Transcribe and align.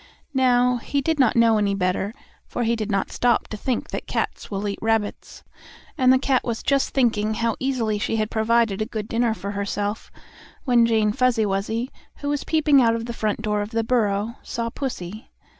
Now, 0.33 0.77
he 0.77 0.99
did 0.99 1.19
not 1.19 1.35
know 1.35 1.59
any 1.59 1.75
better, 1.75 2.15
for 2.47 2.63
he 2.63 2.75
did 2.75 2.89
not 2.89 3.11
stop 3.11 3.47
to 3.49 3.55
think 3.55 3.91
that 3.91 4.07
cats 4.07 4.49
will 4.49 4.67
eat 4.67 4.79
rabbits. 4.81 5.43
And 5.95 6.11
the 6.11 6.17
cat 6.17 6.43
was 6.43 6.63
just 6.63 6.89
thinking 6.89 7.35
how 7.35 7.55
easily 7.59 7.99
she 7.99 8.15
had 8.15 8.31
provided 8.31 8.81
a 8.81 8.87
good 8.87 9.07
dinner 9.07 9.35
for 9.35 9.51
herself, 9.51 10.11
when 10.65 10.87
Jane 10.87 11.11
Fuzzy 11.11 11.45
Wuzzy, 11.45 11.91
who 12.15 12.29
was 12.29 12.43
peeping 12.43 12.81
out 12.81 12.95
of 12.95 13.05
the 13.05 13.13
front 13.13 13.43
door 13.43 13.61
of 13.61 13.69
the 13.69 13.83
burrow, 13.83 14.37
saw 14.41 14.71
pussy. 14.71 15.29